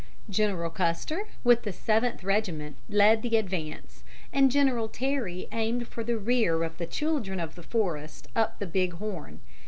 General 0.31 0.71
Custer, 0.71 1.27
with 1.43 1.61
the 1.61 1.69
7th 1.69 2.23
Regiment, 2.23 2.75
led 2.89 3.21
the 3.21 3.37
advance, 3.37 4.03
and 4.33 4.49
General 4.49 4.87
Terry 4.87 5.47
aimed 5.51 5.87
for 5.87 6.03
the 6.03 6.17
rear 6.17 6.63
of 6.63 6.79
the 6.79 6.87
children 6.87 7.39
of 7.39 7.53
the 7.53 7.61
forest 7.61 8.27
up 8.35 8.57
the 8.57 8.65
Big 8.65 8.93
Horn. 8.93 9.41